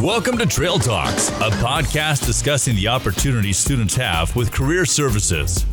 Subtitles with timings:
[0.00, 5.66] Welcome to Trail Talks, a podcast discussing the opportunities students have with career services.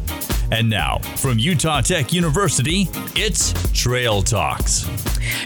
[0.52, 4.84] And now, from Utah Tech University, it's Trail Talks.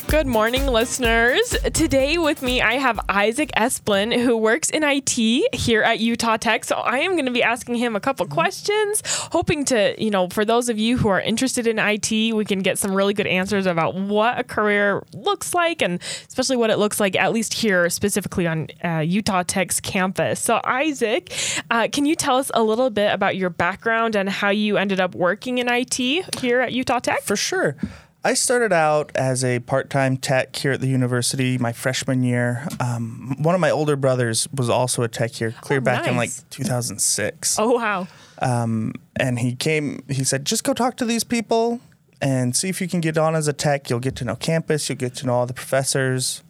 [0.08, 1.56] Good morning, listeners.
[1.74, 6.66] Today with me, I have Isaac Esplin, who works in IT here at Utah Tech.
[6.66, 9.02] So I am going to be asking him a couple questions,
[9.32, 12.60] hoping to, you know, for those of you who are interested in IT, we can
[12.60, 16.78] get some really good answers about what a career looks like and especially what it
[16.78, 20.42] looks like, at least here specifically on uh, Utah Tech's campus.
[20.42, 21.32] So, Isaac,
[21.72, 25.00] uh, can you tell us a little bit about your background and how you ended
[25.00, 25.96] up working in IT
[26.40, 27.22] here at Utah Tech?
[27.24, 27.78] For sure.
[28.24, 32.68] I started out as a part time tech here at the university my freshman year.
[32.80, 36.16] Um, one of my older brothers was also a tech here, clear Oh, back in
[36.18, 37.58] like 2006.
[37.58, 38.08] Oh, wow.
[38.40, 41.80] Um, and he came, he said, just go talk to these people
[42.22, 43.90] and see if you can get on as a tech.
[43.90, 46.44] You'll get to know campus, you'll get to know all the professors.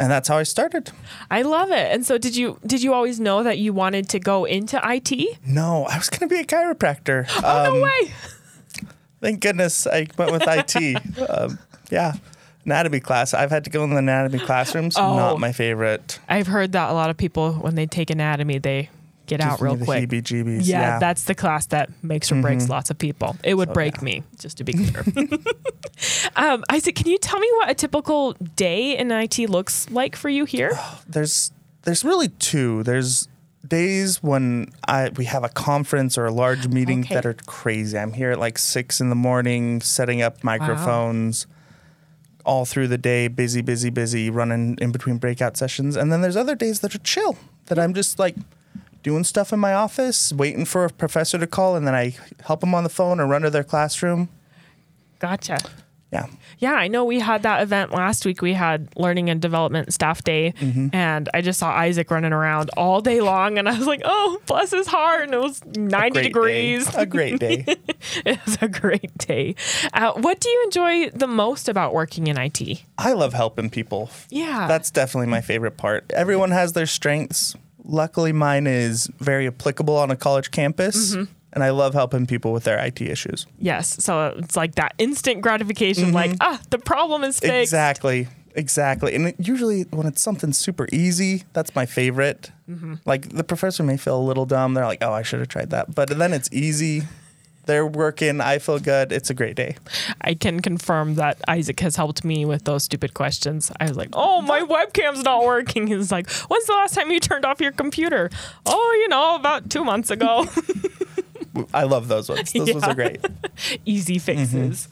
[0.00, 0.92] And that's how I started.
[1.28, 1.92] I love it.
[1.92, 5.40] And so did you did you always know that you wanted to go into IT?
[5.44, 7.26] No, I was going to be a chiropractor.
[7.42, 8.12] Oh Um, no way.
[9.20, 11.20] Thank goodness I went with IT.
[11.28, 11.58] um,
[11.90, 12.14] yeah.
[12.64, 13.32] Anatomy class.
[13.34, 14.96] I've had to go in the anatomy classrooms.
[14.96, 15.16] Oh.
[15.16, 16.18] Not my favorite.
[16.28, 18.90] I've heard that a lot of people when they take anatomy they
[19.26, 20.10] get out Gives real quick.
[20.10, 20.98] Yeah, Yeah.
[20.98, 23.36] that's the class that makes or breaks lots of people.
[23.44, 25.04] It would break me, just to be clear.
[26.36, 30.28] um, Isaac, can you tell me what a typical day in IT looks like for
[30.28, 30.78] you here?
[31.06, 31.52] there's
[31.82, 32.82] there's really two.
[32.82, 33.28] There's
[33.66, 37.14] days when I we have a conference or a large meeting Okay.
[37.14, 37.98] that are crazy.
[37.98, 41.46] I'm here at like six in the morning setting up microphones.
[42.44, 45.96] All through the day, busy, busy, busy, running in between breakout sessions.
[45.96, 47.36] And then there's other days that are chill,
[47.66, 48.36] that I'm just like
[49.02, 52.60] doing stuff in my office, waiting for a professor to call, and then I help
[52.60, 54.30] them on the phone or run to their classroom.
[55.18, 55.58] Gotcha.
[56.10, 56.26] Yeah.
[56.58, 58.40] Yeah, I know we had that event last week.
[58.40, 60.88] We had learning and development staff day, Mm-hmm.
[60.94, 64.40] and I just saw Isaac running around all day long, and I was like, "Oh,
[64.46, 66.86] bless his heart!" And it was ninety Great degrees.
[66.90, 66.98] Day.
[67.02, 67.64] A great day.
[68.24, 69.54] it was a great day.
[69.92, 72.82] Uh, what do you enjoy the most about working in IT?
[72.96, 74.10] I love helping people.
[74.30, 76.10] Yeah, That's definitely my favorite part.
[76.14, 77.54] Everyone has their strengths.
[77.84, 81.32] Luckily, mine is very applicable on a college campus, Mm-hmm.
[81.52, 83.46] And I love helping people with their IT issues.
[83.58, 84.02] yes.
[84.04, 87.54] So it's like that instant gratification, like ah, the problem is fixed.
[87.54, 88.28] Exactly.
[88.54, 89.14] Exactly.
[89.14, 92.50] And it, usually, when it's something super easy, that's my favorite.
[92.68, 92.94] Mm-hmm.
[93.04, 94.74] Like, the professor may feel a little dumb.
[94.74, 95.94] They're like, oh, I should have tried that.
[95.94, 97.02] But then it's easy.
[97.66, 98.40] They're working.
[98.40, 99.12] I feel good.
[99.12, 99.76] It's a great day.
[100.22, 103.70] I can confirm that Isaac has helped me with those stupid questions.
[103.78, 107.20] I was like, "Oh, my webcam's not working." He's like, "When's the last time you
[107.20, 108.30] turned off your computer?"
[108.64, 110.46] Oh, you know, about two months ago.
[111.74, 112.52] I love those ones.
[112.52, 113.24] Those ones are great.
[113.84, 114.88] Easy fixes.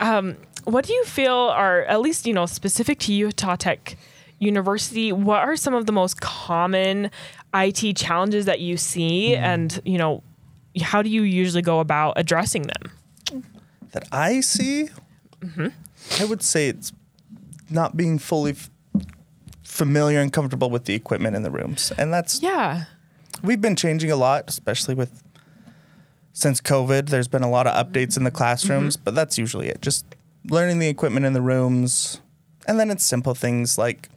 [0.00, 3.96] Um, what do you feel are at least you know specific to Utah Tech
[4.38, 5.12] University?
[5.12, 7.10] What are some of the most common
[7.54, 10.22] IT challenges that you see, and you know,
[10.82, 13.42] how do you usually go about addressing them?
[13.92, 14.88] that I see,
[15.40, 15.68] Mm-hmm.
[16.20, 16.92] I would say it's
[17.70, 18.70] not being fully f-
[19.62, 21.92] familiar and comfortable with the equipment in the rooms.
[21.98, 22.84] And that's, Yeah.
[23.42, 25.22] we've been changing a lot, especially with,
[26.32, 29.04] since COVID, there's been a lot of updates in the classrooms, Mm-hmm.
[29.04, 29.82] but that's usually it.
[29.82, 30.04] Just
[30.48, 32.20] learning the equipment in the rooms.
[32.66, 34.08] And then it's simple things like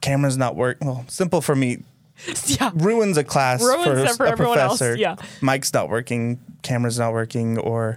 [0.00, 0.78] cameras not work.
[0.80, 1.82] Well, simple for me,
[2.46, 2.70] Yeah.
[2.74, 5.16] ruins a class Ruins for, for a everyone else, yeah.
[5.42, 7.96] Mic's not working, camera's not working, or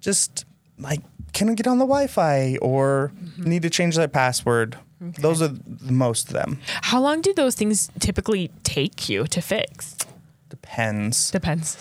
[0.00, 0.44] just
[0.78, 1.00] like
[1.32, 3.44] can I get on the Wi-Fi or Mm-hmm.
[3.48, 4.78] need to change their password.
[5.00, 6.60] Those are the most of them.
[6.82, 9.96] How long do those things typically take you to fix?
[10.48, 11.30] Depends.
[11.30, 11.76] Depends.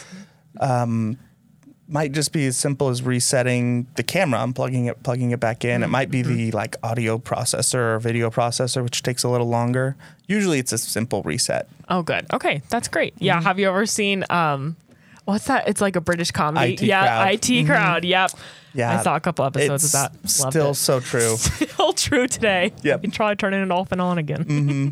[0.60, 5.84] Might just be as simple as resetting the camera, unplugging it, plugging it back in.
[5.84, 9.98] It might be the like audio processor or video processor, which takes a little longer.
[10.28, 11.68] Usually, it's a simple reset.
[11.90, 12.26] Oh, good.
[12.32, 13.14] Okay, that's great.
[13.20, 13.36] Yeah.
[13.36, 13.44] Mm-hmm.
[13.44, 14.78] Have you ever seen um,
[15.26, 15.68] what's that?
[15.68, 16.74] It's like a British comedy.
[16.74, 17.42] IT yeah, Crowd.
[17.42, 17.64] Mm-hmm.
[17.64, 18.06] IT crowd.
[18.06, 18.32] Yep.
[18.74, 20.14] Yeah, I saw a couple episodes it's of that.
[20.16, 20.76] Loved Still it.
[20.76, 21.36] so true.
[21.38, 22.74] still true today.
[22.82, 23.00] Yep.
[23.00, 24.44] You can try turning it off and on again.
[24.46, 24.90] Mm-hmm.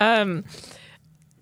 [0.00, 0.44] um,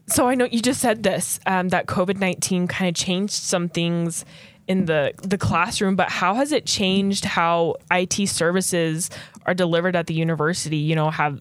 [0.06, 3.68] so I know you just said this um, that COVID nineteen kind of changed some
[3.68, 4.24] things
[4.66, 9.10] in the the classroom, but how has it changed how IT services
[9.46, 10.76] are delivered at the university?
[10.78, 11.40] You know, have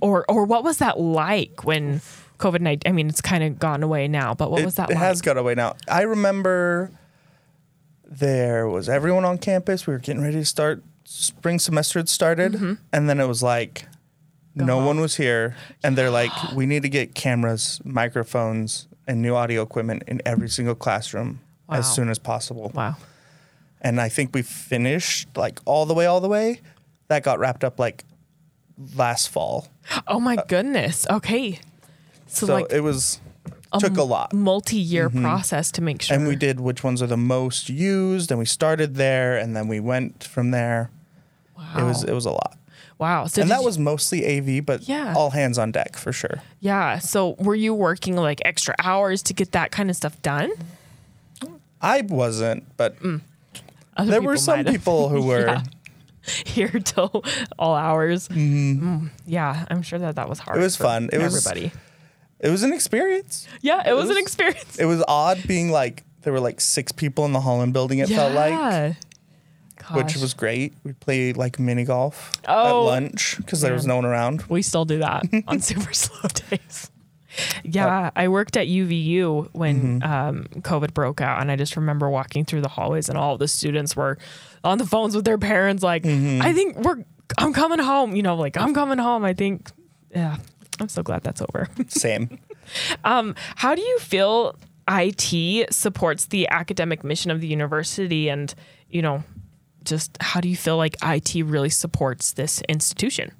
[0.00, 2.00] or or what was that like when
[2.38, 2.90] COVID nineteen?
[2.90, 5.02] I mean, it's kind of gone away now, but what it, was that it like?
[5.02, 5.76] has got away now.
[5.88, 6.90] I remember
[8.04, 9.86] there was everyone on campus.
[9.86, 10.82] We were getting ready to start.
[11.08, 12.72] Spring semester had started, Mm-hmm.
[12.92, 13.86] and then it was like
[14.64, 14.86] no home.
[14.86, 19.62] one was here, and they're like, "We need to get cameras, microphones, and new audio
[19.62, 21.76] equipment in every single classroom Wow.
[21.78, 22.96] as soon as possible." wow.
[23.82, 26.60] And I think we finished like all the way, all the way.
[27.08, 28.04] That got wrapped up like
[28.96, 29.68] last fall.
[30.08, 31.06] Oh my uh, goodness.
[31.08, 31.60] Okay.
[32.26, 33.20] So, So like it was
[33.78, 34.32] took a lot.
[34.32, 35.22] multi-year mm-hmm.
[35.22, 36.16] process to make sure.
[36.16, 39.68] And we did which ones are the most used, and we started there, and then
[39.68, 40.90] we went from there.
[41.56, 41.74] wow.
[41.78, 42.56] It was it was a lot,
[42.98, 43.26] wow.
[43.26, 45.14] So and that you- was mostly AV, but Yeah.
[45.16, 46.42] all hands on deck for sure.
[46.60, 46.98] yeah.
[46.98, 50.50] So were you working like extra hours to get that kind of stuff done?
[51.80, 52.96] I wasn't, but
[53.96, 55.46] Other there were some people who were.
[55.46, 55.62] Yeah.
[56.44, 57.22] here till
[57.56, 58.26] all hours.
[58.28, 60.56] Mm, yeah, I'm sure that that was hard.
[60.56, 60.62] Mm-hmm.
[60.62, 61.08] It was fun.
[61.12, 61.70] It was- everybody.
[62.40, 63.46] It was an experience.
[63.62, 64.76] Yeah, it was, an experience.
[64.78, 67.98] It was odd being like there were like six people in the Holland building.
[68.00, 68.96] It felt like,
[69.90, 69.96] Yeah.
[69.96, 70.74] which was great.
[70.84, 74.42] We played like mini golf Oh, at lunch because there was no one around.
[74.48, 76.90] We still do that on super slow days.
[77.62, 80.10] Yeah, I worked at UVU when Mm-hmm.
[80.10, 83.46] um, COVID broke out, and I just remember walking through the hallways, and all the
[83.48, 84.16] students were
[84.64, 86.40] on the phones with their parents, like, Mm-hmm.
[86.42, 87.04] "I think we're,
[87.36, 89.70] I'm coming home," you know, like, "I'm coming home." I think,
[90.14, 90.38] yeah,
[90.80, 91.68] I'm so glad that's over.
[91.88, 92.38] Same.
[93.04, 94.56] How do you feel
[94.88, 98.54] IT supports the academic mission of the university, and
[98.88, 99.22] you know,
[99.86, 103.32] just how do you feel like IT really supports this institution?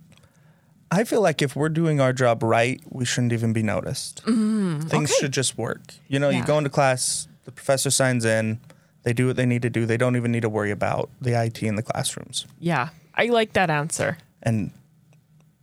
[0.90, 4.20] I feel like if we're doing our job right, we shouldn't even be noticed.
[4.22, 5.06] Things Mm, okay.
[5.19, 5.81] should just work.
[6.08, 8.60] You know, you go into class, the professor signs in,
[9.02, 9.84] they do what they need to do.
[9.84, 12.46] They don't even need to worry about the IT in the classrooms.
[12.60, 14.19] Yeah, I like that answer.
[14.43, 14.70] And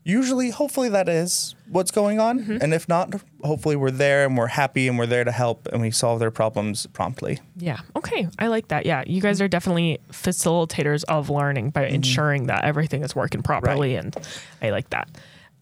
[0.04, 2.40] usually, hopefully, that is what's going on.
[2.40, 2.58] Mm-hmm.
[2.62, 3.14] And if not,
[3.44, 6.32] hopefully, we're there and we're happy and we're there to help and we solve their
[6.32, 7.40] problems promptly.
[7.58, 7.80] Yeah.
[7.96, 8.28] Okay.
[8.40, 8.86] I like that.
[8.86, 9.04] Yeah.
[9.06, 13.96] You guys are definitely facilitators of learning by ensuring that everything is working properly.
[13.96, 14.16] And
[14.62, 15.10] I like that.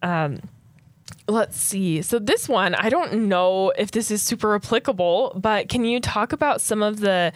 [0.01, 0.41] Um,
[1.27, 2.01] let's see.
[2.01, 6.33] So, this one, I don't know if this is super applicable, but can you talk
[6.33, 7.31] about some of the,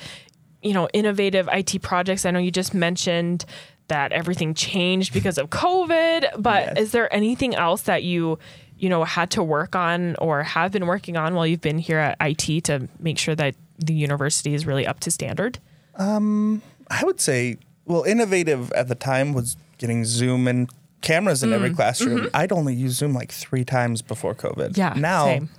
[0.62, 2.26] you know, innovative IT projects?
[2.26, 3.46] I know you just mentioned
[3.88, 6.78] that everything changed because of COVID, but Yes.
[6.78, 8.40] is there anything else that you,
[8.78, 12.00] you know, had to work on or have been working on while you've been here
[12.00, 15.60] at IT to make sure that the university is really up to standard?
[15.98, 20.70] I would say, well, innovative at the time was getting Zoom and
[21.02, 22.30] cameras in Mm, every classroom.
[22.34, 24.72] I'd only used Zoom like three times before COVID.
[24.72, 24.80] mm-hmm.
[24.80, 24.94] Yeah.
[24.98, 25.50] Now same.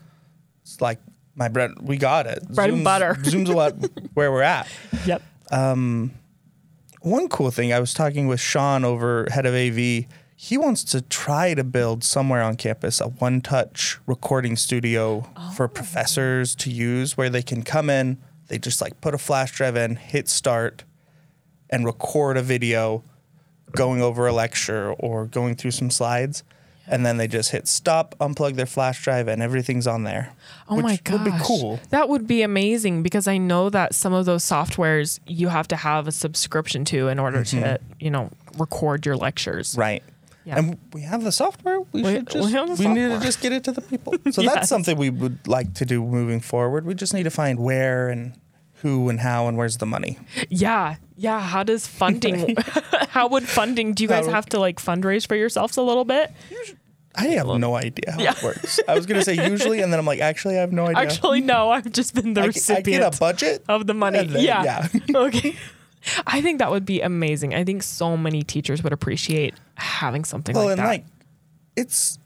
[0.63, 0.99] it's like
[1.37, 1.73] my bread.
[1.81, 2.47] We got it.
[2.49, 3.17] Bread and Zoom's- butter.
[3.25, 3.77] Zoom's what
[4.15, 4.67] where we're at.
[5.07, 5.23] Yep.
[7.07, 10.07] One cool thing I was talking with Sean over head of AV.
[10.35, 15.53] He wants to try to build somewhere on campus a one-touch recording studio Oh.
[15.53, 18.19] for professors to use, where they can come in,
[18.49, 20.83] they just like put a flash drive in, hit start,
[21.71, 23.05] and record a video
[23.71, 26.43] going over a lecture or going through some slides.
[26.89, 30.33] And then they just hit stop, unplug their flash drive, and everything's on there.
[30.69, 31.13] Oh my gosh.
[31.15, 31.81] would be cool.
[31.91, 35.77] That would be amazing because I know that some of those softwares you have to
[35.77, 39.73] have a subscription to in order to, you know, record your lectures.
[39.73, 39.81] Mm-hmm.
[39.81, 40.03] Right.
[40.45, 40.59] Yeah.
[40.59, 41.81] And we have the software.
[41.93, 44.15] We, We- should just we we need to just get it to the people.
[44.31, 44.55] So Yes.
[44.55, 46.87] that's something we would like to do moving forward.
[46.87, 48.33] We just need to find where and
[48.83, 50.19] who and how and where's the money.
[50.49, 50.97] Yeah.
[51.17, 51.41] Yeah.
[51.41, 52.57] How does funding,
[53.09, 56.31] how would funding, do you guys have to like fundraise for yourselves a little bit?
[57.19, 58.33] I have no idea how Yeah.
[58.37, 58.79] it works.
[58.87, 61.03] I was gonna say usually, and then I'm like, actually, I have no idea.
[61.03, 64.27] Actually, no, I've just been the I, I recipient get a budget of the money.
[64.27, 64.87] then- yeah.
[64.93, 65.17] yeah.
[65.17, 65.57] okay.
[66.27, 67.55] I think that would be amazing.
[67.55, 70.87] I think so many teachers would appreciate having something Well, like and that.
[70.89, 71.05] like,
[71.75, 72.19] it's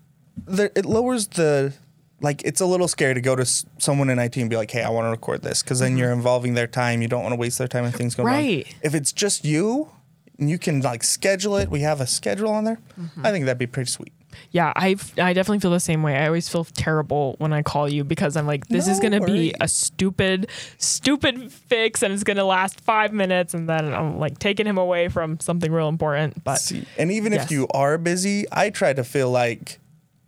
[0.47, 0.71] there.
[0.75, 1.73] It lowers the
[2.21, 2.43] like.
[2.45, 4.83] It's a little scary to go to s- someone in IT and be like, "Hey,
[4.83, 7.03] I want to record this," because then you're involving their time.
[7.03, 8.35] You don't want to waste their time and things go wrong.
[8.35, 8.47] Mm-hmm.
[8.57, 8.75] Right.
[8.83, 9.91] If it's just you,
[10.39, 11.71] and you can like schedule it.
[11.71, 12.79] We have a schedule on there.
[12.99, 13.27] Mm-hmm.
[13.27, 14.13] I think that'd be pretty sweet.
[14.53, 16.17] Yeah, I I definitely feel the same way.
[16.17, 19.27] I always feel terrible when I call you because I'm like, this is No gonna
[19.27, 20.49] be a stupid,
[20.79, 25.09] stupid fix, and it's gonna last five minutes, and then I'm like taking him away
[25.09, 26.45] from something real important.
[26.45, 27.45] But See, and even yes.
[27.47, 29.80] if you are busy, I try to feel like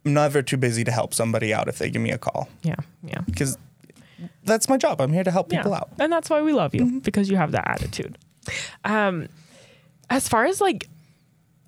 [0.05, 2.77] I'm never too busy to help somebody out if they give me a call yeah,
[3.05, 3.57] yeah, because
[4.45, 5.01] that's my job.
[5.01, 5.79] I'm here to help people yeah.
[5.79, 5.91] out.
[5.99, 6.95] and that's why we love Mm-hmm.
[6.97, 8.19] you because you have that attitude.
[8.85, 9.29] Um,
[10.11, 10.89] as far as like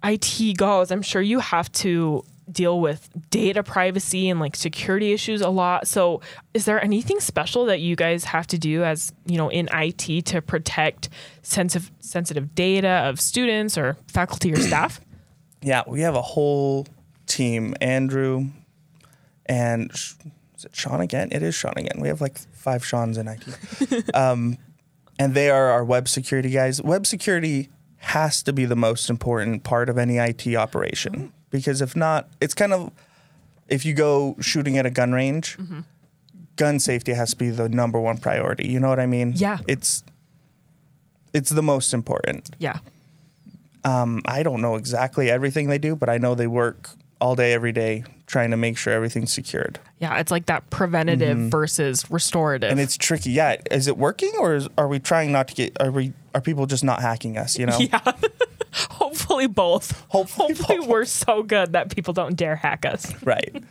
[0.03, 5.41] IT goes, I'm sure you have to deal with data privacy and like security issues
[5.41, 5.89] a lot.
[5.89, 6.21] So,
[6.53, 10.27] is there anything special that you guys have to do as, you know, in IT
[10.27, 11.09] to protect
[11.43, 15.01] sensitive sensitive data of students or faculty or staff?
[15.67, 16.87] Yeah, we have a whole
[17.27, 17.75] team.
[17.81, 18.47] Andrew
[19.47, 20.17] and is
[20.65, 21.29] it Sean again?
[21.33, 22.01] It is Sean again.
[22.01, 24.15] We have like five Sean's in IT.
[24.15, 24.59] um,
[25.19, 26.83] and they are our web security guys.
[26.83, 31.95] Web security has to be the most important part of any IT operation because if
[31.95, 32.91] not, it's kind of
[33.69, 35.57] if you go shooting at a gun range,
[36.57, 38.69] gun safety has to be the number one priority.
[38.69, 39.33] You know what I mean?
[39.37, 39.59] Yeah.
[39.67, 40.05] It's
[41.33, 42.51] it's the most important.
[42.59, 42.79] Yeah.
[43.85, 46.91] Um, I don't know exactly everything they do, but I know they work
[47.21, 49.79] all day, every day, trying to make sure everything's secured.
[49.99, 52.69] Yeah, it's like that preventative versus restorative.
[52.69, 52.79] Mm-hmm.
[52.79, 53.31] And it's tricky.
[53.31, 55.81] Yeah, is it working, or is, are we trying not to get?
[55.81, 56.13] Are we?
[56.35, 57.59] Are people just not hacking us?
[57.59, 57.79] You know.
[57.81, 58.01] yeah.
[58.91, 60.05] Hopefully both.
[60.09, 60.89] Hopefully Hopefully both.
[60.89, 63.13] we're so good that people don't dare hack us.
[63.23, 63.63] Right.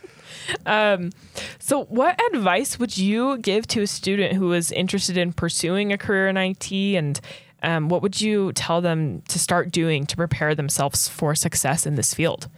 [0.64, 1.10] um,
[1.58, 5.98] So, what advice would you give to a student who is interested in pursuing a
[5.98, 6.72] career in IT?
[6.72, 7.20] And
[7.62, 11.96] um, what would you tell them to start doing to prepare themselves for success in
[11.96, 12.48] this field?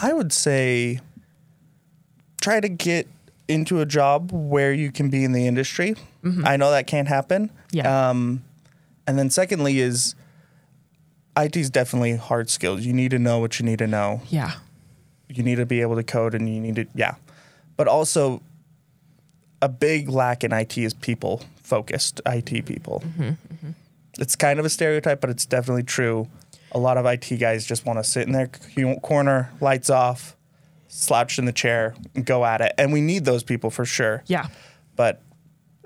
[0.00, 1.00] I would say
[2.40, 3.08] try to get
[3.48, 5.94] into a job where you can be in the industry.
[6.22, 6.46] Mm-hmm.
[6.46, 7.50] I know that can't happen.
[7.72, 8.10] Yeah.
[8.10, 8.44] Um,
[9.06, 10.14] and then secondly is
[11.36, 12.84] IT is definitely hard skills.
[12.86, 14.22] You need to know what you need to know.
[14.28, 14.52] Yeah.
[15.28, 17.16] You need to be able to code and you need to yeah.
[17.76, 18.40] But also
[19.60, 23.02] a big lack in IT is people focused IT people.
[24.18, 26.28] It's kind of a stereotype, but it's definitely true.
[26.74, 28.48] A lot of IT guys just want to sit in their
[29.02, 30.36] corner, lights off,
[30.88, 32.72] slouched in the chair, and go at it.
[32.78, 34.22] And we need those people for sure.
[34.26, 34.48] Yeah.
[34.96, 35.22] But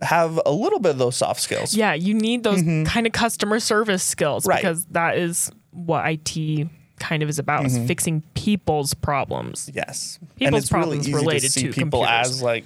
[0.03, 1.75] have a little bit of those soft skills.
[1.75, 1.95] Yeah.
[1.95, 2.85] You need those mm-hmm.
[2.85, 4.57] kind of customer service skills Right.
[4.57, 6.69] because that is what IT
[6.99, 7.87] kind of is about is mm-hmm.
[7.87, 9.71] fixing people's problems.
[9.73, 10.19] Yes.
[10.37, 12.31] People's really problems easy related to to people computers.
[12.31, 12.65] as like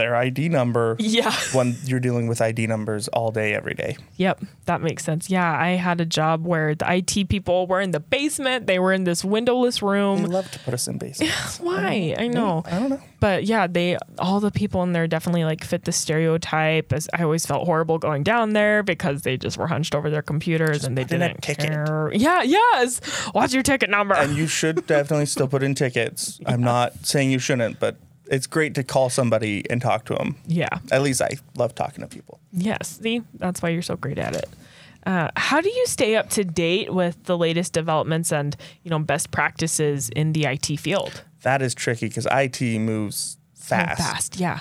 [0.00, 1.30] their ID number Yeah.
[1.52, 3.96] when you're dealing with ID numbers all day, every day.
[4.16, 5.28] Yep, that makes sense.
[5.28, 8.66] Yeah, I had a job where the IT people were in the basement.
[8.66, 10.22] They were in this windowless room.
[10.22, 11.60] They love to put us in basements.
[11.60, 12.14] Why?
[12.18, 12.62] I know.
[12.64, 13.00] I don't know.
[13.20, 16.92] But yeah, they all the people in there definitely like fit the stereotype.
[16.92, 20.22] As I always felt horrible going down there because they just were hunched over their
[20.22, 22.10] computers and they put in a didn't care.
[22.14, 23.00] Yeah, yes.
[23.32, 24.14] What's your ticket number?
[24.14, 26.40] And you should definitely still put in tickets.
[26.46, 27.96] I'm not saying you shouldn't, but
[28.30, 30.36] it's great to call somebody and talk to them.
[30.46, 30.68] yeah.
[30.90, 32.40] At least I love talking to people.
[32.52, 32.98] Yes.
[33.02, 34.48] See, that's why you're so great at it.
[35.06, 38.98] Uh, how do you stay up to date with the latest developments and you know
[38.98, 41.24] best practices in the IT field?
[41.42, 43.98] That is tricky because IT moves So fast.
[44.00, 44.60] fast, yeah.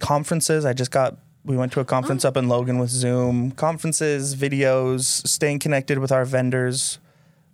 [0.00, 2.28] Conferences, I just got, we went to a conference Oh.
[2.28, 3.50] up in Logan with Zoom.
[3.52, 6.98] Conferences, videos, staying connected with our vendors,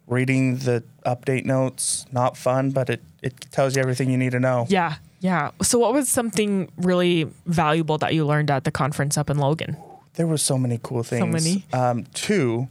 [0.06, 2.04] reading the update notes.
[2.12, 4.66] Not fun, but it, it tells you everything you need to know.
[4.68, 5.50] Yeah, yeah.
[5.62, 9.76] So, what was something really valuable that you learned at the conference up in Logan?
[10.14, 11.20] There were so many cool things.
[11.20, 11.64] So many.
[11.72, 12.68] Um, two,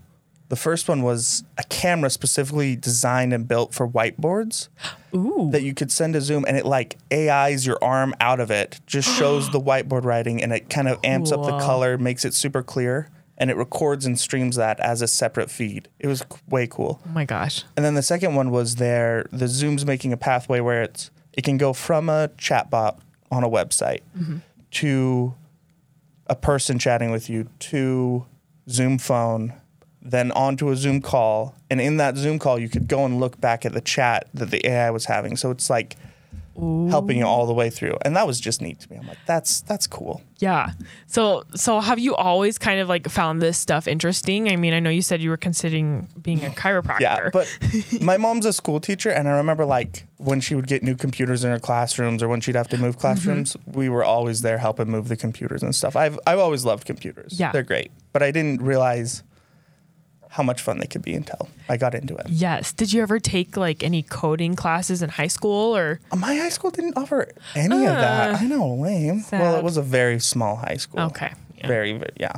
[0.50, 4.70] the first one was a camera specifically designed and built for whiteboards
[5.16, 8.52] Ooh, that you could send to Zoom and it like AIs your arm out of
[8.52, 12.24] it, just shows the whiteboard writing and it kind of amps up the color, makes
[12.24, 15.90] it super clear, and it records and streams that as a separate feed.
[16.00, 17.02] It was way cool.
[17.06, 17.64] oh my gosh.
[17.76, 21.44] And then the second one was there the Zoom's making a pathway where it's it
[21.44, 23.00] can go from a chatbot
[23.32, 24.38] on a website mm-hmm.
[24.72, 25.34] to
[26.28, 28.26] a person chatting with you to
[28.70, 29.54] Zoom phone,
[30.02, 31.56] then onto a Zoom call.
[31.70, 34.52] And in that Zoom call you could go and look back at the chat that
[34.52, 35.36] the AI was having.
[35.36, 35.96] So it's like
[36.56, 37.98] helping you all the way through.
[38.04, 38.98] And that was just neat to me.
[38.98, 40.22] I'm like, that's that's cool.
[40.38, 40.72] Yeah.
[41.08, 44.50] So, so have you always kind of like found this stuff interesting?
[44.50, 47.00] I mean, I know you said you were considering being a chiropractor.
[47.00, 47.48] Yeah, but
[48.02, 51.44] my mom's a school teacher, and I remember like when she would get new computers
[51.44, 53.02] in her classrooms, or when she'd have to move mm-hmm.
[53.02, 55.96] classrooms, we were always there helping move the computers and stuff.
[55.96, 57.40] I've I've always loved computers.
[57.40, 57.52] Yeah.
[57.52, 59.24] they're great, but I didn't realize
[60.34, 62.26] how much fun they could be until I got into it.
[62.30, 62.74] yes.
[62.74, 66.00] Did you ever take like any coding classes in high school or?
[66.12, 68.36] Uh, my high school didn't offer any of that.
[68.36, 68.40] Ah.
[68.42, 69.24] I know, lame.
[69.32, 71.02] Well, it was a very small high school.
[71.02, 71.32] Okay.
[71.58, 71.68] Yeah.
[71.68, 72.38] Very, very yeah.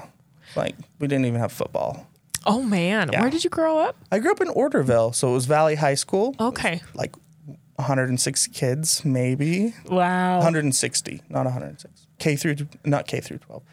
[0.56, 2.06] Like we didn't even have football.
[2.46, 3.22] Oh man, Yeah.
[3.22, 3.96] where did you grow up?
[4.12, 6.36] I grew up in Orderville, so it was Valley High School.
[6.40, 6.82] Okay.
[6.94, 7.16] Like
[7.78, 9.74] 160 kids, maybe.
[9.90, 10.36] Wow.
[10.38, 12.08] 160, not 106.
[12.20, 13.64] K through not K through 12.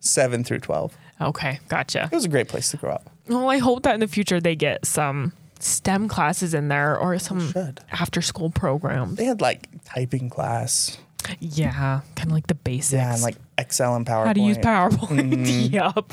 [0.00, 0.96] 7 through 12.
[1.20, 2.04] Okay, gotcha.
[2.10, 3.10] It was a great place to grow up.
[3.28, 7.18] Well, I hope that in the future they get some STEM classes in there or
[7.18, 7.80] some should.
[7.90, 9.16] after school programs.
[9.16, 10.98] They had like typing class.
[11.40, 12.92] Yeah, kind of like the basics.
[12.92, 14.26] Yeah, and like Excel and PowerPoint.
[14.26, 15.32] how to use PowerPoint.
[15.32, 15.72] Mm-hmm.
[15.74, 16.12] yep.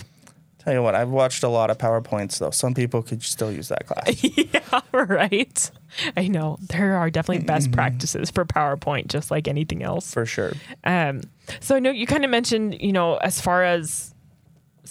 [0.59, 2.49] Tell you what, I've watched a lot of PowerPoints though.
[2.51, 4.23] Some people could still use that class.
[4.23, 5.71] yeah, right.
[6.15, 7.73] I know there are definitely best Mm-hmm.
[7.75, 10.11] practices for PowerPoint, just like anything else.
[10.13, 10.53] for sure.
[10.85, 11.21] Um,
[11.59, 14.12] so I know you kind of mentioned, you know, as far as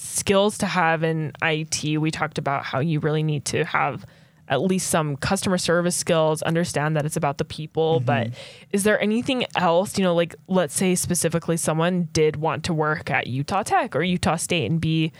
[0.02, 4.06] skills to have in IT, we talked about how you really need to have
[4.48, 7.98] at least some customer service skills, understand that it's about the people.
[7.98, 8.06] Mm-hmm.
[8.06, 8.28] But
[8.70, 13.10] is there anything else, you know, like let's say specifically someone did want to work
[13.10, 15.12] at Utah Tech or Utah State and be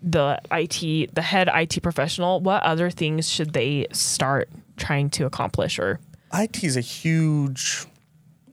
[0.00, 5.78] the IT, the head IT professional, what other things should they start trying to accomplish
[5.78, 5.98] or
[6.32, 7.86] IT is a huge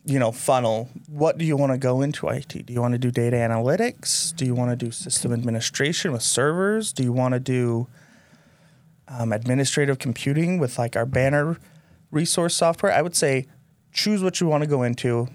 [0.08, 0.88] you know, funnel.
[1.08, 2.48] What do you want to go into IT?
[2.66, 4.34] Do you want to do data analytics?
[4.36, 6.92] Do you want to do system administration with servers?
[6.92, 7.88] Do you want to do
[9.08, 11.58] um, administrative computing with like our banner
[12.10, 12.92] resource software?
[12.92, 13.46] I would say
[13.92, 15.28] choose what you want to go into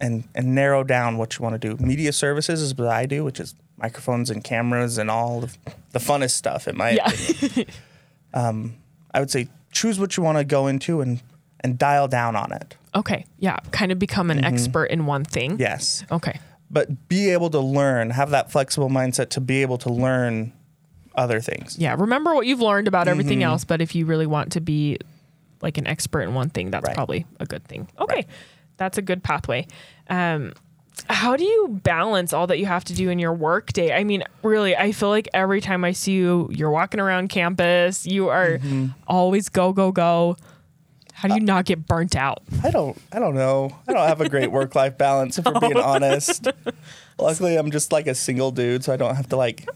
[0.00, 1.82] and, and narrow down what you want to do.
[1.82, 5.56] Media services is what I do, which is microphones and cameras and all the,
[5.92, 7.08] the funnest stuff in my Yeah.
[7.10, 7.66] opinion.
[8.34, 8.74] um,
[9.14, 11.22] I would say choose what you want to go into and,
[11.60, 12.76] and dial down on it.
[12.94, 13.24] Okay.
[13.38, 13.56] Yeah.
[13.70, 15.58] Kind of become an expert in one thing.
[15.58, 16.04] Yes.
[16.10, 16.38] Okay.
[16.70, 20.52] But be able to learn, have that flexible mindset to be able to learn
[21.14, 21.78] other things.
[21.78, 21.94] Yeah.
[21.98, 23.48] Remember what you've learned about everything Mm-hmm.
[23.50, 24.98] else, but if you really want to be
[25.60, 26.94] like an expert in one thing, that's Right.
[26.96, 27.88] probably a good thing.
[27.98, 28.14] Okay.
[28.14, 28.26] Right.
[28.78, 29.66] That's a good pathway.
[30.08, 30.52] Um,
[31.08, 33.92] how do you balance all that you have to do in your work day?
[33.94, 38.06] I mean, really, I feel like every time I see you, you're walking around campus,
[38.06, 38.86] you are Mm-hmm.
[39.06, 40.36] always go, go, go.
[41.22, 42.42] How do you not get burnt out?
[42.64, 43.76] I don't I don't know.
[43.86, 46.48] I don't have a great work life balance if we're being honest.
[47.18, 49.68] Luckily I'm just like a single dude, so I don't have to like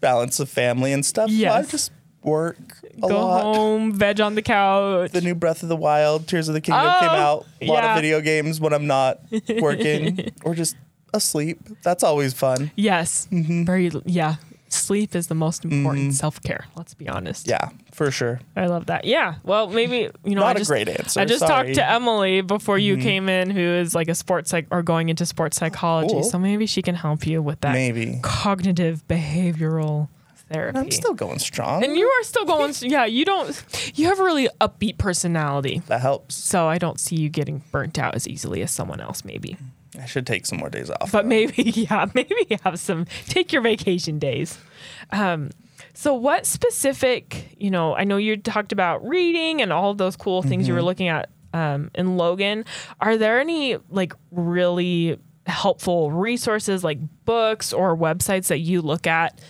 [0.00, 1.30] balance the family and stuff.
[1.30, 1.70] So I Yes.
[1.70, 1.92] just
[2.24, 2.56] work
[2.96, 3.42] a Go lot.
[3.42, 5.12] home, veg on the couch.
[5.12, 7.46] The new Breath of the Wild, Tears of the Kingdom Oh, came out.
[7.60, 7.90] A lot yeah.
[7.92, 9.20] of video games when I'm not
[9.60, 10.74] working or just
[11.14, 11.60] asleep.
[11.84, 12.72] That's always fun.
[12.74, 13.28] yes.
[13.30, 13.64] Mm-hmm.
[13.64, 14.36] Very, yeah.
[14.70, 16.66] Sleep is the most important self care.
[16.76, 17.48] Let's be honest.
[17.48, 18.40] Yeah, for sure.
[18.56, 19.04] I love that.
[19.04, 19.36] Yeah.
[19.42, 20.40] Well, maybe you know.
[20.42, 21.68] Not I a just, great answer, I just sorry.
[21.68, 21.72] Mm-hmm.
[21.72, 25.08] talked to Emily before you came in, who is like a sports psych or going
[25.08, 26.12] into sports psychology.
[26.14, 26.22] Cool.
[26.22, 28.20] So maybe she can help you with that Maybe.
[28.22, 30.08] cognitive behavioral
[30.50, 30.78] therapy.
[30.78, 31.84] I'm still going strong.
[31.84, 32.74] and you are still going.
[32.80, 33.04] Yeah.
[33.04, 33.62] You don't.
[33.94, 35.82] You have a really upbeat personality.
[35.86, 36.34] that helps.
[36.34, 39.56] So I don't see you getting burnt out as easily as someone else, maybe.
[40.00, 41.12] I should take some more days off.
[41.12, 44.58] But maybe, yeah, maybe have some, take your vacation days.
[45.10, 45.50] Um,
[45.94, 50.42] so, what specific, you know, I know you talked about reading and all those cool
[50.42, 52.64] things you were looking at um, in Logan.
[53.00, 59.40] Are there any like really helpful resources like books or websites that you look at?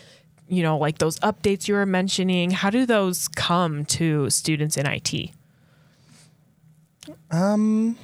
[0.48, 2.50] You know, like those updates you were mentioning.
[2.50, 5.30] How do those come to students in IT?
[7.30, 7.98] Um,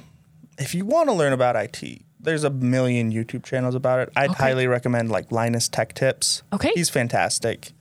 [0.57, 4.09] if you want to learn about IT, there's a million YouTube channels about it.
[4.15, 4.43] I'd Okay.
[4.43, 6.43] highly recommend like Linus Tech Tips.
[6.51, 6.71] Okay.
[6.75, 7.71] He's fantastic.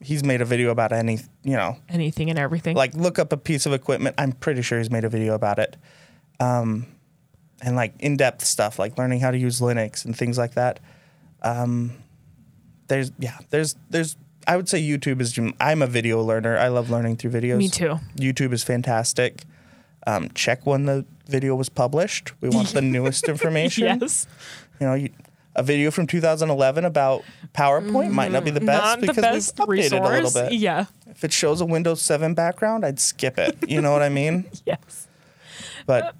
[0.00, 2.76] He's made a video about any, you know, Anything and everything.
[2.76, 4.14] like look up a piece of equipment.
[4.18, 5.76] I'm pretty sure he's made a video about it.
[6.40, 6.86] Um,
[7.62, 10.80] and like in depth stuff, like learning how to use Linux and things like that.
[11.42, 11.92] Um,
[12.88, 16.58] there's, yeah, there's, there's, I would say YouTube is, I'm a video learner.
[16.58, 17.58] I love learning through videos.
[17.58, 18.00] Me too.
[18.16, 19.44] YouTube is fantastic.
[20.06, 22.32] Um, check when the video was published.
[22.40, 23.84] We want the newest information.
[23.84, 24.26] yes.
[24.80, 25.10] You know, you,
[25.54, 29.58] a video from 2011 about PowerPoint might not be the best Not the because best
[29.68, 30.08] we've updated resource.
[30.08, 30.52] a little bit.
[30.58, 30.86] Yeah.
[31.10, 33.58] If it shows a Windows 7 background, I'd skip it.
[33.68, 34.46] You know what I mean?
[34.64, 35.08] Yes.
[35.86, 36.14] But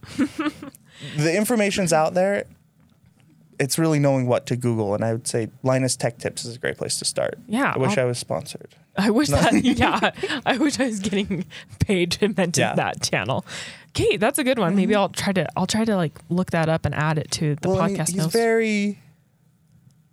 [1.16, 2.44] the information's out there.
[3.62, 6.58] It's really knowing what to Google, and I would say Linus Tech Tips is a
[6.58, 7.38] great place to start.
[7.46, 8.74] Yeah, I wish I'll- I was sponsored.
[8.96, 10.10] I wish that, yeah,
[10.46, 11.46] I wish I was getting
[11.78, 12.74] paid to mention Yeah.
[12.74, 13.46] that channel.
[13.90, 14.74] Okay, that's a good one.
[14.74, 15.00] Maybe mm-hmm.
[15.02, 17.68] I'll try to, I'll try to like look that up and add it to the
[17.70, 18.32] well, podcast he's notes.
[18.32, 18.98] very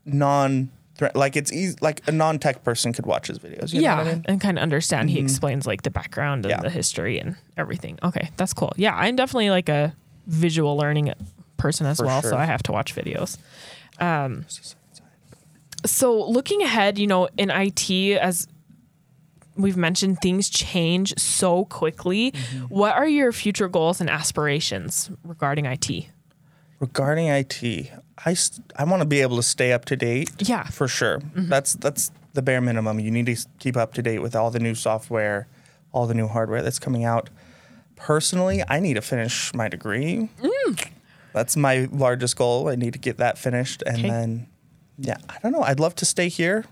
[0.05, 0.69] non
[1.15, 3.73] like it's easy like a non-tech person could watch his videos.
[3.73, 4.25] You yeah, I mean?
[4.27, 5.09] and kind of understand.
[5.09, 5.25] He mm-hmm.
[5.25, 6.61] explains like the background and Yeah.
[6.61, 7.97] the history and everything.
[8.03, 8.73] Okay, that's cool.
[8.75, 9.95] Yeah, I'm definitely like a
[10.27, 11.13] visual learning
[11.59, 12.35] person as For well, so.
[12.35, 13.37] I have to watch videos.
[13.99, 14.45] Um,
[15.85, 18.47] so looking ahead, you know, in IT, as
[19.55, 22.31] we've mentioned, things change so quickly.
[22.31, 22.65] Mm-hmm.
[22.65, 26.07] What are your future goals and aspirations regarding IT?
[26.79, 27.91] Regarding IT,
[28.25, 30.31] I, st- I want to be able to stay up to date.
[30.39, 30.63] Yeah.
[30.63, 31.21] for sure.
[31.35, 32.99] That's that's the bare minimum.
[32.99, 35.47] You need to keep up to date with all the new software,
[35.91, 37.29] all the new hardware that's coming out.
[37.95, 40.29] Personally, I need to finish my degree.
[41.33, 42.69] That's my largest goal.
[42.69, 44.09] I need to get that finished, and Okay.
[44.09, 44.47] then,
[44.97, 45.61] yeah, I don't know.
[45.61, 46.65] I'd love to stay here.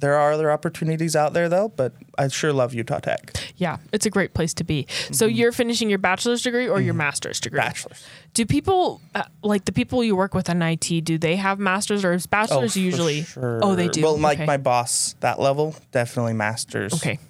[0.00, 3.32] There are other opportunities out there though, but I sure love Utah Tech.
[3.56, 4.86] Yeah, it's a great place to be.
[5.12, 5.36] So Mm-hmm.
[5.36, 7.60] you're finishing your bachelor's degree or your master's degree?
[7.60, 8.04] Bachelor's.
[8.34, 11.04] Do people uh, like the people you work with in IT?
[11.04, 13.22] Do they have masters or is bachelor's for usually?
[13.22, 13.60] sure.
[13.62, 14.02] Oh, they do.
[14.02, 14.46] Well, like Okay.
[14.46, 16.92] my boss, that level, definitely masters.
[16.94, 17.20] Okay.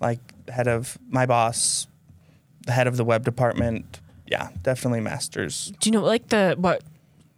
[0.00, 0.18] Like
[0.50, 1.86] head of my boss,
[2.66, 4.00] the head of the web department.
[4.30, 5.72] Yeah, definitely masters.
[5.80, 6.82] Do you know like the what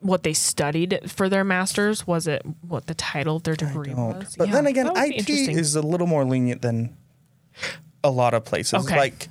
[0.00, 2.07] what they studied for their masters?
[2.07, 4.35] Was it what the title of their degree was?
[4.37, 6.96] But Yeah, then again, that would be IT is a little more lenient than
[8.03, 8.85] a lot of places.
[8.87, 8.96] Okay.
[8.96, 9.29] Like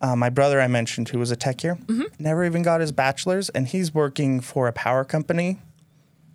[0.00, 2.22] uh, my brother I mentioned, who was a tech here, Mm-hmm.
[2.22, 5.58] never even got his bachelor's, and he's working for a power company,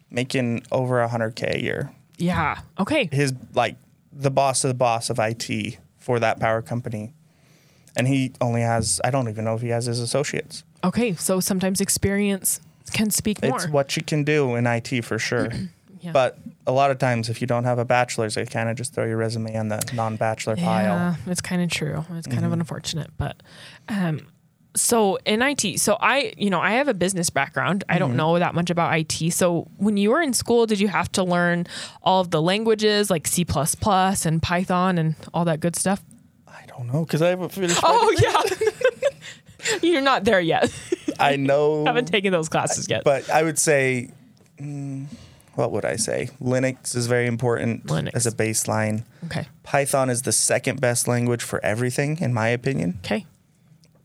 [0.10, 1.92] making over 100k a year.
[2.18, 2.62] yeah.
[2.80, 3.08] Okay.
[3.12, 3.76] his like
[4.12, 7.14] the boss of the boss of IT for that power company.
[7.96, 10.64] And he only has, I don't even know if he has his associates.
[10.84, 12.60] Okay, so sometimes experience
[12.94, 13.56] can speak more.
[13.58, 15.52] It's what you can do in IT for sure.
[16.04, 16.14] Yeah.
[16.14, 18.92] But a lot of times, if you don't have a bachelor's, they kind of just
[18.92, 20.96] throw your resume on the non bachelor pile.
[20.96, 22.04] Yeah, it's kind of true.
[22.18, 22.46] It's kind Mm-hmm.
[22.48, 23.44] of unfortunate, but
[23.88, 24.26] um,
[24.76, 27.84] so in IT, so I, you know, I have a business background.
[27.88, 28.00] I Mm-hmm.
[28.00, 29.32] don't know that much about IT.
[29.32, 31.68] So when you were in school, did you have to learn
[32.02, 33.46] all of the languages like C
[34.26, 36.02] and Python and all that good stuff?
[36.52, 37.80] I don't know because I haven't finished.
[37.84, 40.72] Oh yeah, you're not there yet.
[41.20, 41.84] I know.
[41.88, 43.04] haven't taken those classes yet.
[43.04, 44.12] but I would say,
[44.60, 45.06] mm,
[45.56, 46.30] what would I say?
[46.42, 48.12] Linux is very important Linux.
[48.16, 49.04] as a baseline.
[49.26, 53.00] okay, Python is the second best language for everything, in my opinion.
[53.06, 53.26] okay,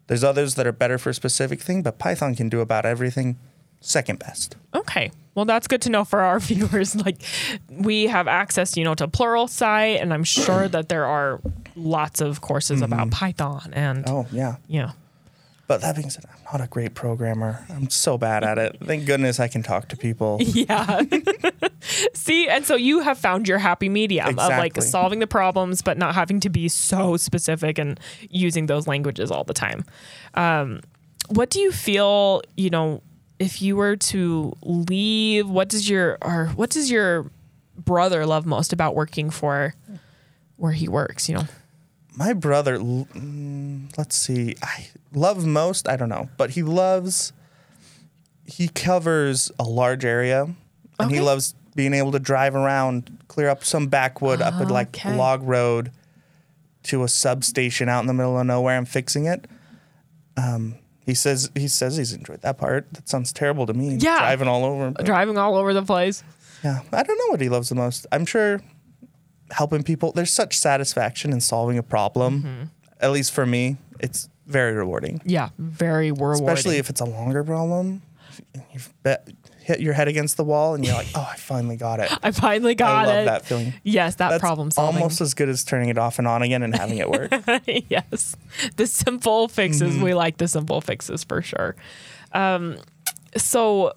[0.06, 3.38] There's others that are better for a specific thing, but Python can do about everything.
[3.80, 4.56] Second best.
[4.74, 5.10] okay.
[5.34, 6.96] Well, that's good to know for our viewers.
[6.96, 7.18] Like,
[7.70, 11.42] we have access, you know, to Pluralsight, and I'm sure that there are
[11.76, 14.14] lots of courses about Python and Mm-hmm.
[14.16, 14.56] Oh yeah.
[14.66, 14.92] yeah.
[15.68, 17.66] But that being said, I'm not a great programmer.
[17.68, 18.76] I'm so bad at it.
[18.84, 20.38] Thank goodness I can talk to people.
[20.40, 21.02] Yeah.
[22.14, 25.98] See, and so you have found your happy medium of like solving the problems, but
[25.98, 27.98] not having to be so specific and
[28.30, 29.84] using those languages all the time.
[30.34, 30.80] Um,
[31.28, 33.02] what do you feel, you know,
[33.38, 37.30] if you were to leave, what does your, or what does your
[37.76, 39.74] brother love most about working for
[40.56, 41.44] where he works, you know?
[42.16, 47.32] My brother, mm, let's see, I love most, I don't know, but he loves,
[48.46, 50.48] he covers a large area
[50.98, 54.88] and he loves being able to drive around, clear up some backwood up a like
[54.96, 55.14] Okay.
[55.14, 55.92] log road
[56.84, 59.46] to a substation out in the middle of nowhere and fixing it.
[60.38, 62.86] Um, he says he says he's enjoyed that part.
[62.94, 63.96] That sounds terrible to me.
[63.96, 64.18] Yeah.
[64.20, 64.90] driving all over.
[65.02, 66.22] Driving all over the place.
[66.64, 68.06] Yeah, I don't know what he loves the most.
[68.10, 68.60] I'm sure
[69.50, 70.12] helping people.
[70.12, 72.42] There's such satisfaction in solving a problem.
[72.42, 72.62] Mm-hmm.
[73.00, 75.20] At least for me, it's very rewarding.
[75.24, 75.50] Yeah.
[75.58, 76.48] Very rewarding.
[76.48, 78.02] Especially if it's a longer problem.
[78.72, 79.28] You've bet,
[79.66, 82.30] hit your head against the wall, and you're like, "Oh, I finally got it." I
[82.30, 83.10] finally got it.
[83.10, 83.24] I love it.
[83.26, 83.74] that feeling.
[83.82, 85.02] Yes, that That's problem solving.
[85.02, 87.32] almost as good as turning it off and on again and having it work.
[87.88, 88.36] yes.
[88.76, 89.94] The simple fixes.
[89.94, 90.04] Mm-hmm.
[90.04, 91.76] We like the simple fixes for sure.
[92.32, 92.76] Um,
[93.36, 93.94] so,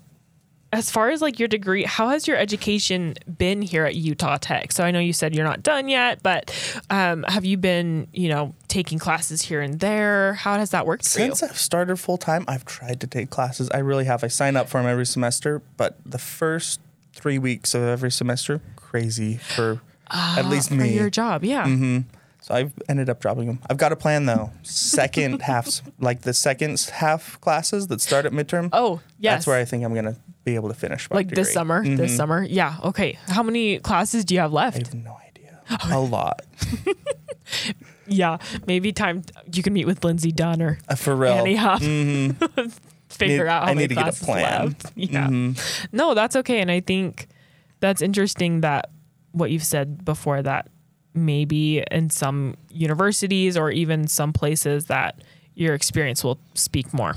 [0.72, 4.72] as far as like your degree, how has your education been here at Utah Tech?
[4.72, 6.54] So, I know you said you're not done yet, but
[6.90, 10.34] um, have you been, you know, taking classes here and there?
[10.36, 11.42] How has that worked for Since?
[11.44, 13.70] I've started full time, I've tried to take classes.
[13.74, 14.24] I really have.
[14.24, 16.80] I sign up for them every semester, but the first
[17.14, 20.94] three weeks of every semester, crazy for at least for me.
[20.96, 21.66] your job, yeah.
[22.50, 23.60] So I've ended up dropping them.
[23.70, 24.50] I've got a plan though.
[24.64, 28.70] Second half, like the second half classes that start at midterm.
[28.74, 29.36] Oh, yes.
[29.36, 31.08] That's where I think I'm gonna be able to finish.
[31.12, 31.54] My like this degree.
[31.54, 31.84] summer.
[31.84, 32.18] This mm-hmm.
[32.18, 32.78] summer, yeah.
[32.84, 33.20] Okay.
[33.28, 34.78] How many classes do you have left?
[34.78, 35.62] I have no idea.
[35.92, 36.42] A lot.
[38.08, 39.22] Yeah, maybe time
[39.54, 41.34] you can meet with Lindsay Dunn or Uh, for real.
[41.34, 41.84] Annie Huff.
[41.84, 42.68] Mm-hmm.
[43.10, 44.66] Figure Need- out how I many need to get a classes plan.
[44.66, 44.96] left.
[44.98, 45.46] Mm-hmm.
[45.56, 45.64] Yeah.
[45.92, 46.62] No, that's okay.
[46.62, 47.28] And I think
[47.80, 48.90] that's interesting that
[49.34, 50.68] what you've said before that
[51.14, 55.22] maybe in some universities or even some places that
[55.56, 57.16] your experience will speak more.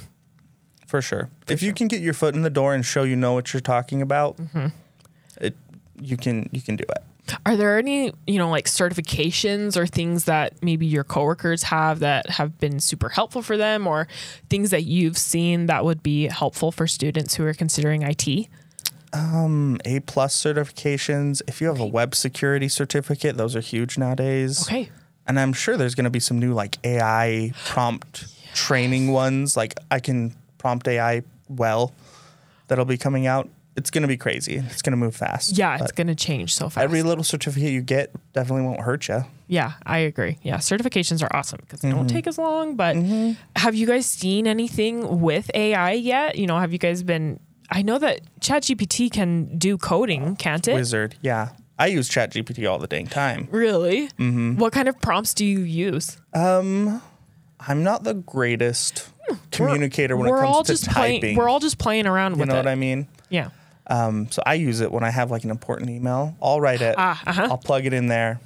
[0.87, 1.31] For sure.
[1.48, 3.61] if you can get your foot in the door and show you know what you're
[3.62, 4.66] talking about, Mm-hmm.
[5.40, 5.57] it
[6.00, 7.02] you can you can do it.
[7.46, 12.28] Are there any, you know, like certifications or things that maybe your coworkers have that
[12.31, 14.09] have been super helpful for them or
[14.50, 18.48] things that you've seen that would be helpful for students who are considering IT?
[19.14, 21.42] A plus certifications.
[21.46, 24.62] If you have a web security certificate, those are huge nowadays.
[24.66, 24.90] Okay.
[25.27, 29.57] And I'm sure there's going to be some new like AI prompt training ones.
[29.57, 31.92] Like I can prompt AI well
[32.68, 33.48] that'll be coming out.
[33.77, 34.57] It's going to be crazy.
[34.57, 35.57] It's going to move fast.
[35.57, 36.85] Yeah, it's going to change so fast.
[36.85, 39.25] every little certificate you get definitely won't hurt you.
[39.48, 40.38] Yeah, I agree.
[40.42, 41.96] Yeah, certifications are awesome because they Mm-hmm.
[41.98, 42.77] don't take as long.
[42.77, 42.96] But
[43.57, 46.37] have you guys seen anything with AI yet?
[46.37, 47.40] You know, have you guys been?
[47.73, 50.75] I know that ChatGPT can do coding, can't it?
[50.75, 51.17] Wizard.
[51.23, 51.51] Yeah.
[51.79, 53.49] I use ChatGPT all the dang time.
[53.51, 54.09] Really?
[54.19, 54.57] Mm-hmm.
[54.59, 56.19] What kind of prompts do you use?
[56.35, 57.03] Um,
[57.67, 59.09] I'm not the greatest
[59.51, 61.21] communicator when we're it comes all to just typing.
[61.21, 61.37] playing.
[61.37, 62.53] We're all just playing around you with it.
[62.53, 63.09] You know what I mean?
[63.31, 63.49] Yeah.
[63.87, 66.37] Um, so I use it when I have like an important email.
[66.41, 66.95] I'll write it.
[66.99, 67.49] Ah, uh-huh.
[67.51, 68.41] I'll plug it in there.